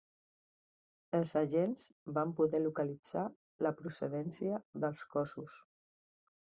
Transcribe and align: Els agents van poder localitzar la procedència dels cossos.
Els 1.17 1.33
agents 1.41 1.85
van 2.17 2.33
poder 2.41 2.63
localitzar 2.65 3.29
la 3.69 3.75
procedència 3.85 4.63
dels 4.83 5.09
cossos. 5.17 5.65